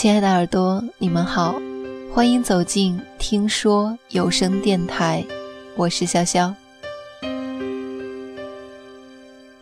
[0.00, 1.60] 亲爱的耳朵，你们好，
[2.10, 5.22] 欢迎走进听说有声电台，
[5.76, 6.54] 我是潇潇。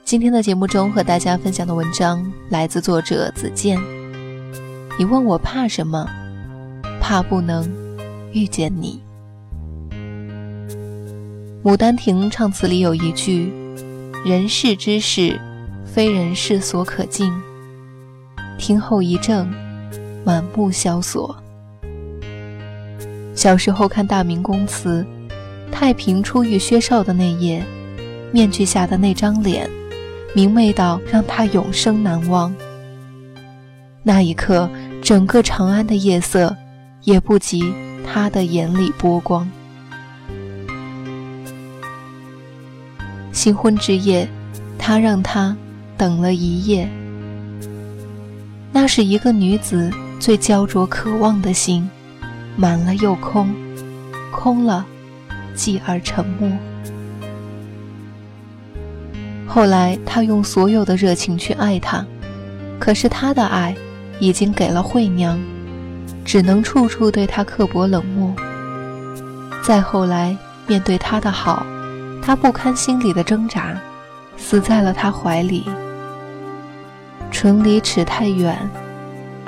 [0.04, 3.80] 今天的节目中和大家分享的文章来自作者子健。
[4.96, 6.08] 你问我怕什么？
[7.00, 7.68] 怕不能
[8.32, 9.02] 遇见你。
[11.68, 13.52] 《牡丹亭》唱词里有一句
[14.24, 15.36] ：“人世之事，
[15.84, 17.28] 非人世所可尽。”
[18.56, 19.52] 听后一怔，
[20.24, 21.36] 满目萧索。
[23.34, 25.06] 小时候看《大明宫词》，
[25.72, 27.64] 太平初遇薛绍的那夜，
[28.32, 29.70] 面具下的那张脸，
[30.34, 32.52] 明媚到让他永生难忘。
[34.02, 34.68] 那一刻，
[35.02, 36.56] 整个长安的夜色，
[37.04, 37.72] 也不及
[38.04, 39.48] 他的眼里波光。
[43.30, 44.28] 新婚之夜，
[44.78, 45.56] 他让他
[45.96, 46.88] 等了一夜。
[48.72, 51.88] 那是一个女子最焦灼渴望的心，
[52.56, 53.54] 满了又空，
[54.32, 54.84] 空了，
[55.54, 56.50] 继而沉默。
[59.46, 62.04] 后来他用所有的热情去爱她，
[62.78, 63.74] 可是他的爱
[64.20, 65.40] 已经给了惠娘，
[66.24, 68.34] 只能处处对她刻薄冷漠。
[69.62, 71.64] 再后来面对他的好。
[72.20, 73.74] 他不堪心里的挣扎，
[74.36, 75.64] 死在了他怀里。
[77.30, 78.58] 唇离齿太远，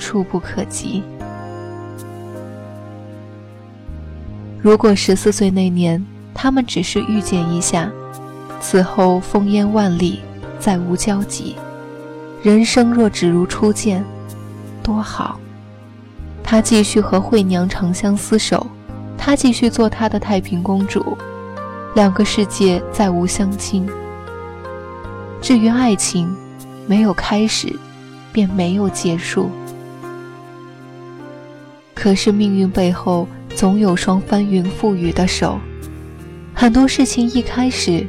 [0.00, 1.04] 触不可及。
[4.60, 7.88] 如果十四岁那年，他们只是遇见一下，
[8.60, 10.20] 此后烽烟万里，
[10.58, 11.54] 再无交集，
[12.42, 14.04] 人生若只如初见，
[14.82, 15.38] 多好。
[16.42, 18.66] 他继续和惠娘长相厮守，
[19.16, 21.16] 他继续做他的太平公主。
[21.94, 23.88] 两个世界再无相亲。
[25.40, 26.34] 至于爱情，
[26.86, 27.74] 没有开始，
[28.32, 29.50] 便没有结束。
[31.94, 35.58] 可是命运背后总有双翻云覆雨的手，
[36.54, 38.06] 很多事情一开始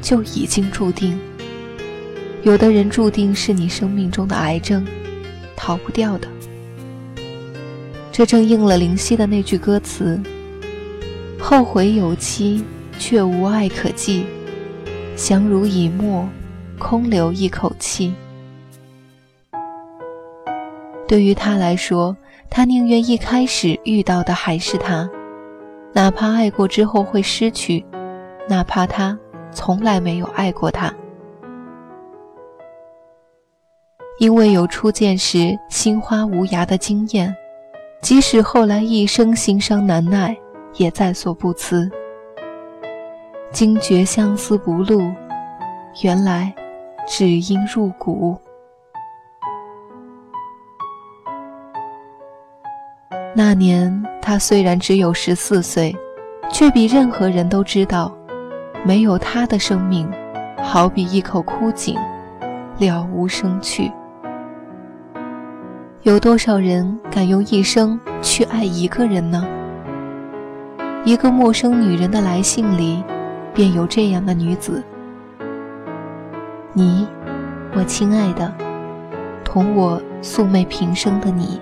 [0.00, 1.18] 就已经注定。
[2.42, 4.86] 有的人注定是你生命中的癌症，
[5.56, 6.28] 逃不掉的。
[8.12, 10.20] 这正应了林夕的那句歌词
[11.38, 12.64] ：“后悔有期。”
[12.98, 14.24] 却无爱可寄，
[15.16, 16.26] 相濡以沫，
[16.78, 18.14] 空留一口气。
[21.06, 22.16] 对于他来说，
[22.48, 25.08] 他宁愿一开始遇到的还是他，
[25.92, 27.84] 哪怕爱过之后会失去，
[28.48, 29.18] 哪怕他
[29.52, 30.92] 从来没有爱过他。
[34.18, 37.34] 因为有初见时心花无涯的惊艳，
[38.00, 40.34] 即使后来一生心伤难耐，
[40.76, 41.90] 也在所不辞。
[43.52, 45.12] 惊觉相思不露，
[46.02, 46.54] 原来
[47.06, 48.36] 只因入骨。
[53.38, 55.94] 那年他虽然只有十四岁，
[56.50, 58.10] 却比任何人都知道，
[58.82, 60.10] 没有他的生命，
[60.62, 61.98] 好比一口枯井，
[62.78, 63.92] 了无生趣。
[66.00, 69.46] 有多少人敢用一生去爱一个人呢？
[71.04, 73.04] 一个陌生女人的来信里。
[73.52, 74.82] 便有这样的女子，
[76.74, 77.06] 你，
[77.74, 78.52] 我亲爱的，
[79.42, 81.58] 同我素昧平生的你。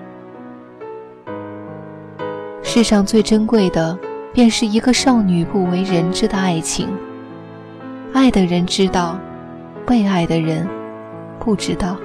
[2.75, 3.97] 世上最珍贵的，
[4.33, 6.89] 便是一个少女不为人知的爱情。
[8.11, 9.17] 爱的人知道，
[9.87, 10.67] 被爱的人
[11.39, 11.95] 不知道。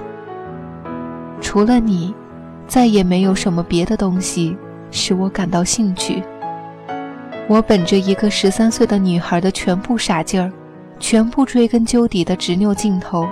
[1.41, 2.14] 除了你，
[2.69, 4.56] 再也没有什么别的东西
[4.92, 6.22] 使我感到兴趣。
[7.48, 10.53] 我本着一个十三岁的女孩的全部傻劲儿，
[11.00, 13.26] 全部追根究底的执拗劲头，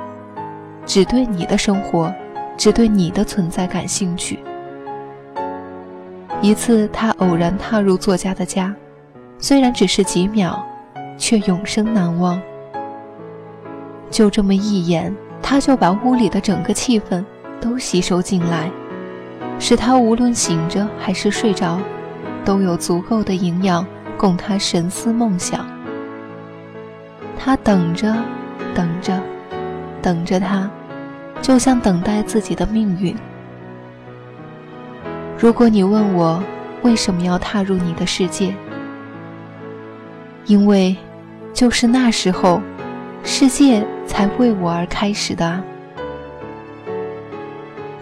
[0.84, 2.12] 只对你的生活，
[2.56, 4.41] 只对你的存在感兴趣。
[6.41, 8.75] 一次，他偶然踏入作家的家，
[9.38, 10.65] 虽然只是几秒，
[11.16, 12.41] 却永生难忘。
[14.10, 17.25] 就这么一眼，他就把屋里的整个气氛
[17.60, 18.71] 都吸收进来，
[19.59, 21.80] 使他无论醒着还是睡着，
[22.45, 23.84] 都有足够的营养。
[24.16, 25.65] 供他神思梦想，
[27.39, 28.13] 他等着，
[28.74, 29.16] 等着，
[30.03, 30.68] 等着他，
[31.41, 33.15] 就像等待自己的命运。
[35.39, 36.43] 如果你问我
[36.83, 38.53] 为什么要踏入你的世界，
[40.47, 40.97] 因为，
[41.55, 42.61] 就是那时候，
[43.23, 45.63] 世界才为我而开始的。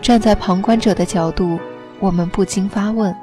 [0.00, 1.58] 站在旁观者的角度，
[2.00, 3.14] 我们不禁发问：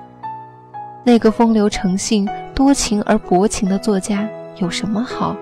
[1.04, 2.30] 那个风流成性。
[2.56, 5.36] 多情而薄情的作家有什么好，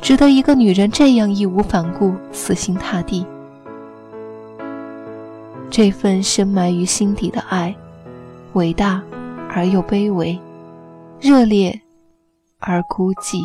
[0.00, 3.24] 值得一个女人这样义无反顾、死心塌地？
[5.70, 7.72] 这份深埋于心底的爱，
[8.54, 9.00] 伟大
[9.48, 10.38] 而又卑微，
[11.20, 11.80] 热烈
[12.58, 13.40] 而孤寂。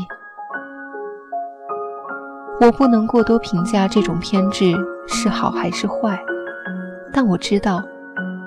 [2.59, 4.73] 我不能过多评价这种偏执
[5.07, 6.19] 是好还是坏，
[7.13, 7.83] 但我知道，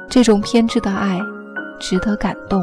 [0.09, 1.21] 这种偏执的爱
[1.79, 2.61] 值得感动。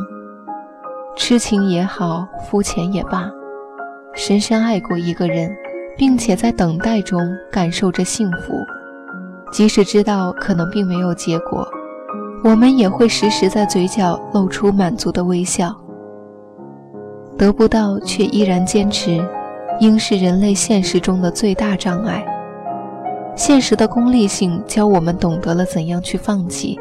[1.15, 3.31] 痴情也好，肤浅也罢，
[4.13, 5.56] 深深爱过一个人，
[5.97, 8.53] 并且在等待中感受着幸福，
[9.51, 11.65] 即使知道可能并没有结果，
[12.43, 15.75] 我们也会时时在嘴角露出满足的微笑。
[17.37, 19.23] 得不到却依然坚持，
[19.79, 22.25] 应是人类现实中的最大障碍。
[23.35, 26.79] 现实的功利性教我们懂得了怎样去放弃，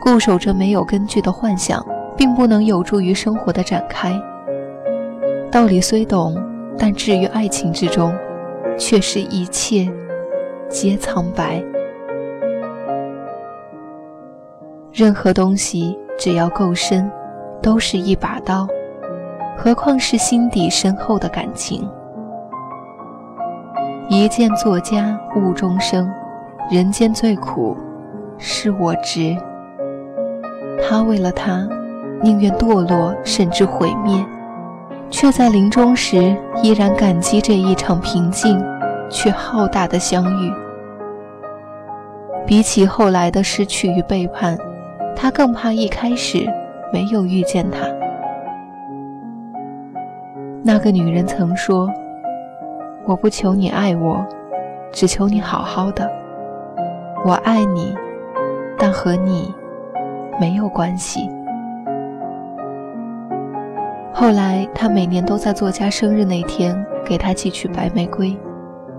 [0.00, 1.84] 固守着没有根据的幻想。
[2.14, 4.12] 并不能有助于生活的展开。
[5.50, 6.36] 道理虽懂，
[6.78, 8.14] 但置于爱情之中，
[8.78, 9.90] 却是一切
[10.68, 11.62] 皆苍白。
[14.92, 17.10] 任何东西只要够深，
[17.62, 18.68] 都是一把刀，
[19.56, 21.88] 何况是心底深厚的感情？
[24.08, 26.12] 一见作家误终生，
[26.70, 27.74] 人间最苦
[28.36, 29.36] 是我执。
[30.80, 31.68] 他为了他。
[32.24, 34.24] 宁愿堕落，甚至毁灭，
[35.10, 38.64] 却在临终时依然感激这一场平静
[39.10, 40.52] 却浩大的相遇。
[42.46, 44.56] 比起后来的失去与背叛，
[45.14, 46.46] 他更怕一开始
[46.92, 47.86] 没有遇见他。
[50.64, 51.88] 那个女人曾说
[53.06, 54.24] ：“我不求你爱我，
[54.92, 56.08] 只求你好好的。
[57.24, 57.96] 我爱你，
[58.78, 59.54] 但和你
[60.40, 61.28] 没有关系。”
[64.14, 68.36] 后来，他每年都在作家生日那天给他寄去白玫瑰，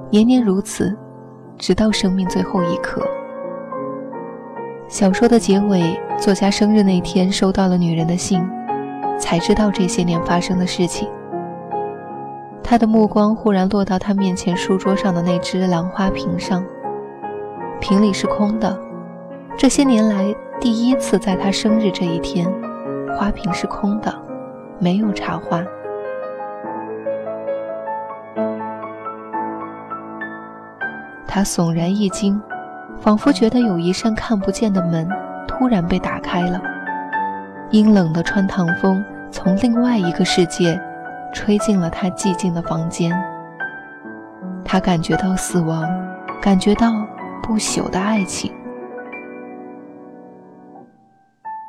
[0.10, 0.94] 年年如此，
[1.58, 3.02] 直到生命最后一刻。
[4.94, 8.48] 小说的结尾，作家生日那天收到了女人的信，
[9.18, 11.10] 才知道这些年发生的事情。
[12.64, 16.64] 他的目光忽然落到他面前书桌上的那只兰花瓶上，
[17.80, 18.80] 瓶里是空的。
[19.58, 20.32] 这些年来
[20.62, 22.48] 第一次，在他生日这一天，
[23.18, 24.14] 花瓶是空的。
[24.78, 25.64] 没有插花。
[31.28, 32.40] 他悚然一惊，
[33.04, 35.06] 仿佛觉得有一扇看不见的门
[35.46, 36.62] 突然被打开了，
[37.70, 40.80] 阴冷的穿堂风从另外一个世界
[41.34, 43.14] 吹进了他寂静的房间。
[44.64, 45.86] 他感觉到死亡，
[46.42, 46.94] 感觉到
[47.42, 48.50] 不朽的爱情。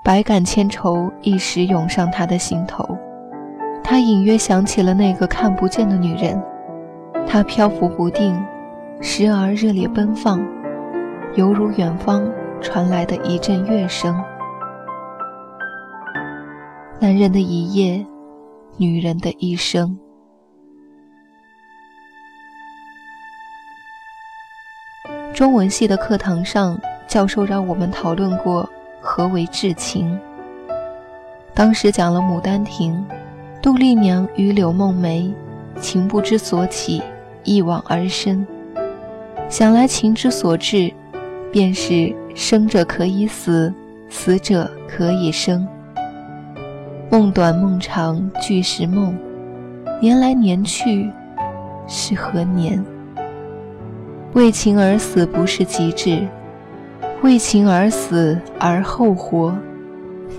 [0.04, 2.96] 百感千愁一时涌上他的心头，
[3.82, 6.40] 他隐约想起了那个看不见的女人，
[7.26, 8.40] 她漂浮不定，
[9.00, 10.40] 时而热烈奔放，
[11.36, 14.22] 犹如远方传来的一阵乐声。
[17.00, 18.06] 男人的一夜，
[18.76, 19.98] 女人的一生。
[25.32, 26.78] 中文系的课堂上，
[27.08, 28.68] 教授让我们讨论过。
[29.00, 30.18] 何为至情？
[31.52, 33.04] 当时讲了《牡丹亭》，
[33.60, 35.30] 杜丽娘与柳梦梅，
[35.78, 37.02] 情不知所起，
[37.42, 38.46] 一往而深。
[39.50, 40.90] 想来情之所至，
[41.54, 43.72] 便是生者可以死，
[44.08, 45.64] 死者可以生。
[47.08, 49.16] 梦短梦长俱是梦，
[50.00, 51.08] 年来年去，
[51.86, 52.84] 是何年？
[54.32, 56.26] 为情而死，不是极致。
[57.22, 59.56] 为情而死而后活，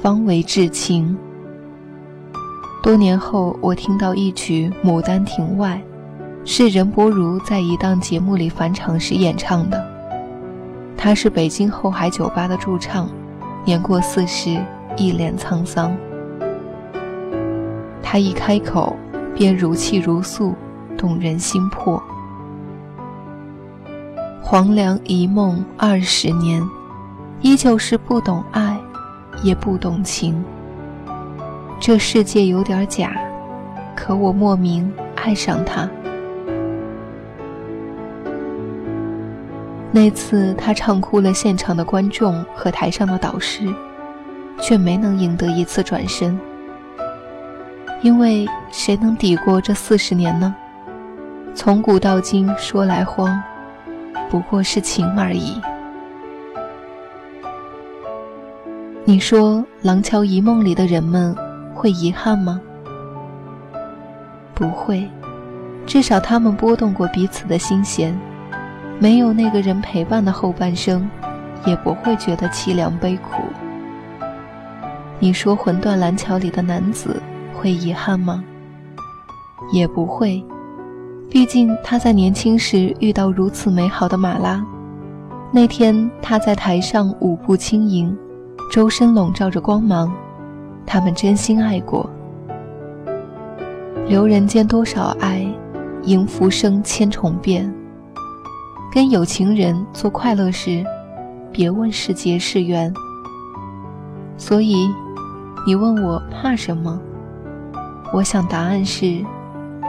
[0.01, 1.18] 方为至情。
[2.84, 5.82] 多年后，我听到一曲《牡丹亭外》，
[6.46, 9.95] 是任伯如在一档节目里返场时演唱的。
[10.98, 13.10] 他是北京后海酒吧的驻唱，
[13.64, 14.60] 年过四十，
[14.98, 15.96] 一脸沧桑。
[18.02, 18.96] 他一开口，
[19.36, 20.56] 便如泣如诉，
[20.98, 22.02] 动人心魄。
[24.42, 26.64] 黄粱一梦二十年，
[27.42, 28.80] 依旧是不懂爱，
[29.44, 30.44] 也不懂情。
[31.80, 33.16] 这世界有点假，
[33.96, 35.90] 可我莫名爱上他。
[39.96, 43.74] 那次他唱哭了现场的观众和台上的导师，
[44.60, 46.38] 却没能赢得一次转身。
[48.02, 50.54] 因为谁能抵过这四十年呢？
[51.56, 53.42] 从古到今，说来慌。
[54.30, 55.62] 不过是情而已。
[59.06, 61.34] 你说《廊桥遗梦》里的人们
[61.74, 62.60] 会遗憾吗？
[64.54, 65.10] 不会，
[65.86, 68.14] 至少他们拨动过彼此的心弦。
[69.00, 71.08] 没有那个人陪伴的后半生，
[71.66, 73.44] 也不会觉得凄凉悲苦。
[75.20, 77.22] 你说魂断蓝桥里的男子
[77.54, 78.44] 会遗憾吗？
[79.72, 80.44] 也不会，
[81.30, 84.64] 毕竟他在年轻时遇到如此美好的马拉，
[85.52, 88.16] 那天他在台上舞步轻盈，
[88.72, 90.12] 周身笼罩着光芒，
[90.86, 92.10] 他们真心爱过。
[94.08, 95.46] 留人间多少爱，
[96.04, 97.74] 迎浮生千重变。
[98.96, 100.82] 跟有情人做快乐事，
[101.52, 102.94] 别问是劫是缘。
[104.38, 104.90] 所以，
[105.68, 106.98] 你问我怕什么？
[108.14, 109.22] 我想答案是。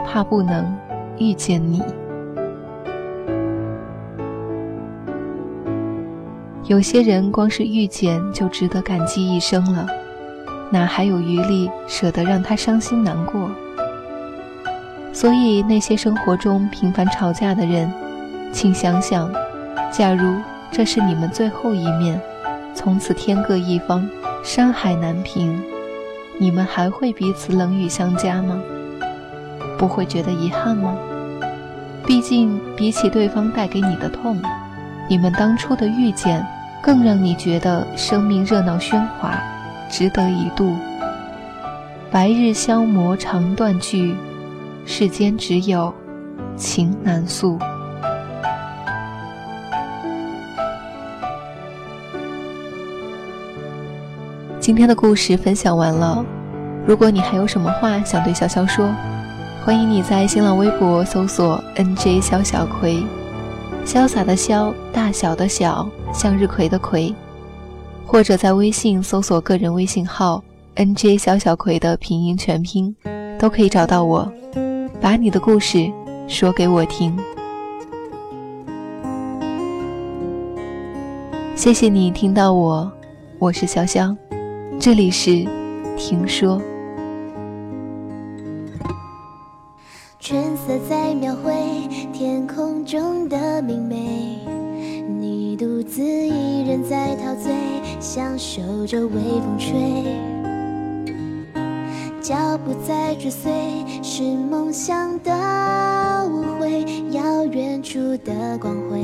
[0.05, 0.73] 怕不能
[1.17, 1.81] 遇见你。
[6.65, 9.85] 有些人光是遇见就值得感激一生了，
[10.69, 13.49] 哪还有余力舍得让他伤心难过？
[15.11, 17.91] 所以那些生活中频繁吵架的人，
[18.57, 19.31] 请想想，
[19.91, 20.33] 假如
[20.71, 22.19] 这是你们最后一面，
[22.73, 24.09] 从此天各一方，
[24.43, 25.61] 山海难平，
[26.39, 28.59] 你们还会彼此冷语相加吗？
[29.77, 30.97] 不会觉得遗憾吗？
[32.03, 34.41] 毕竟，比起对方带给你的痛，
[35.07, 36.43] 你们当初的遇见，
[36.81, 39.39] 更让你觉得生命热闹喧哗，
[39.87, 40.75] 值得一度。
[42.09, 44.15] 白日消磨长断句，
[44.83, 45.93] 世间只有
[46.55, 47.59] 情难诉。
[54.67, 56.25] 今天的故事分享完了，
[56.85, 58.93] 如果你还有什么话想对潇潇说。
[59.63, 63.01] 欢迎你在新浪微博搜索 “nj 潇小葵”，
[63.87, 67.15] 潇洒的潇，大小的小，向日葵的葵，
[68.05, 70.43] 或者在微信搜索个人微信号
[70.75, 72.93] “nj 潇小葵”的拼音全拼，
[73.39, 74.29] 都可以找到我。
[74.99, 75.89] 把你的故事
[76.27, 77.17] 说给我听。
[81.55, 82.91] 谢谢你听到我，
[83.39, 84.13] 我是潇潇，
[84.87, 85.45] 这里是
[85.97, 86.61] 听说。
[90.17, 91.51] 春色在描绘
[92.13, 94.39] 天空中的明媚，
[95.19, 97.51] 你独自一人在陶醉，
[97.99, 99.75] 享受着微风吹。
[102.21, 103.51] 脚步在追随，
[104.01, 106.85] 是梦想的误会。
[107.11, 109.01] 遥远处的光辉，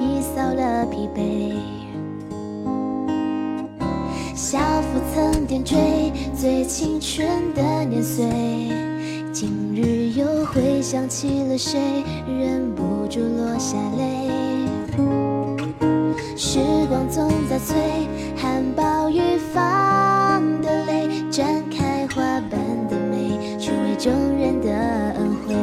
[0.00, 1.52] 已扫了疲惫。
[4.42, 5.76] 校服曾点缀
[6.34, 8.26] 最青春的年岁。
[9.32, 14.66] 今日又回想起了谁，忍不住落下泪。
[16.36, 16.58] 时
[16.88, 17.76] 光总在催，
[18.36, 22.20] 含苞欲放的泪，绽开花
[22.50, 22.58] 瓣
[22.90, 24.72] 的美，去为众人的
[25.18, 25.54] 恩惠。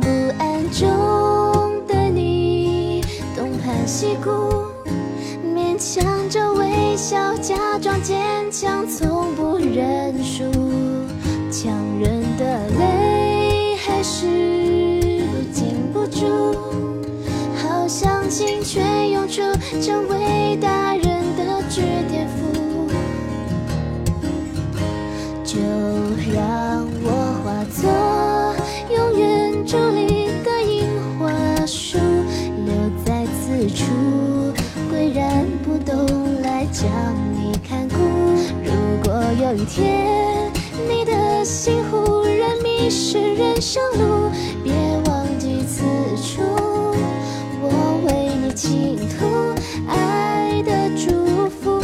[0.00, 3.02] 不安中的你，
[3.36, 4.30] 东盼西顾，
[5.54, 6.45] 勉强着
[6.96, 10.44] 笑，假装坚强，从不认输。
[11.50, 14.26] 强忍的泪还是
[15.52, 16.56] 禁不住，
[17.56, 19.42] 好想尽却涌出，
[19.80, 21.04] 成为大人
[21.36, 22.88] 的句点符。
[25.44, 25.58] 就
[26.32, 27.08] 让我
[27.44, 27.90] 化作
[36.78, 36.90] 将
[37.34, 37.96] 你看顾。
[38.62, 38.70] 如
[39.02, 40.52] 果有一天。
[40.88, 44.30] 你的心忽然迷失人生路，
[44.62, 44.72] 别
[45.06, 45.82] 忘记此
[46.22, 46.42] 处，
[47.60, 49.54] 我为你倾吐
[49.88, 51.80] 爱的祝福。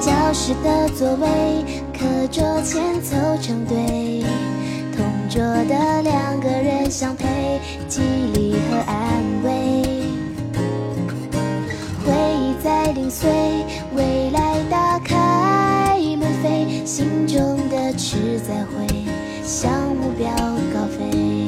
[0.00, 4.22] 教室的座位，课桌前凑成对，
[4.94, 8.00] 同桌的两个人相陪，记
[8.34, 8.76] 忆和
[17.18, 18.86] 心中的痴在会
[19.42, 20.30] 向目标
[20.72, 21.46] 高飞。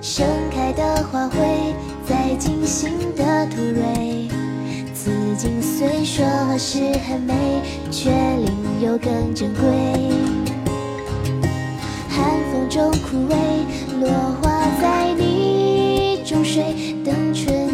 [0.00, 1.74] 盛开的花卉，
[2.08, 4.28] 在精心的吐蕊，
[4.94, 6.24] 紫荆虽说
[6.56, 7.34] 是很美，
[7.90, 9.62] 却另有更珍贵。
[12.08, 13.36] 寒风中枯萎，
[14.00, 14.08] 落
[14.40, 17.67] 花在你中睡，等春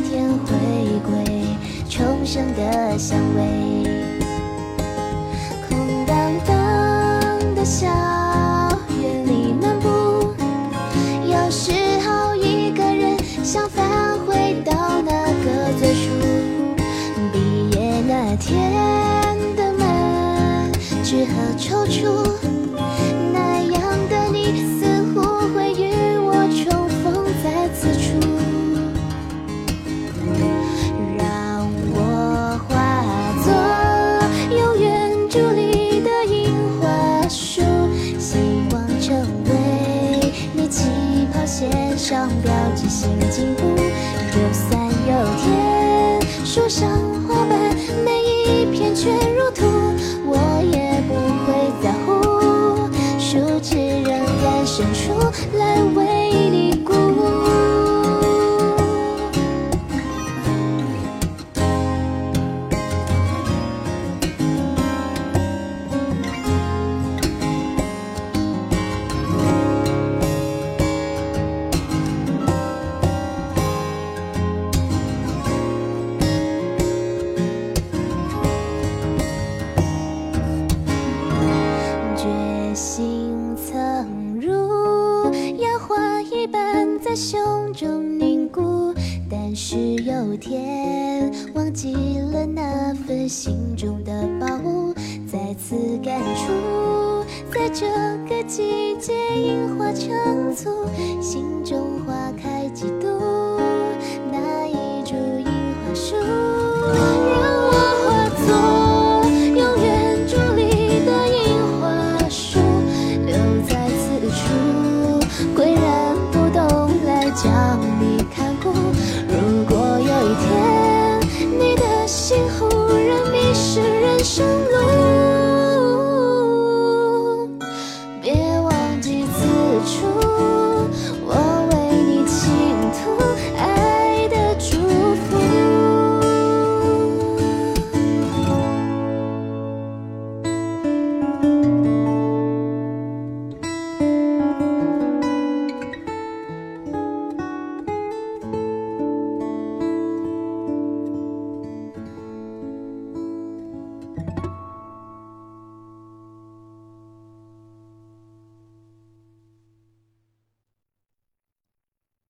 [97.64, 97.86] 在这
[98.28, 100.86] 个季节樱花成簇
[101.18, 103.33] 心中花开几度